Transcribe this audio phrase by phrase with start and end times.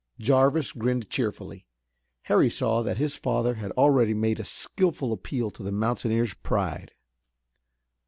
[0.19, 1.67] Jarvis grinned cheerfully.
[2.23, 6.93] Harry saw that his father had already made a skillful appeal to the mountaineer's pride.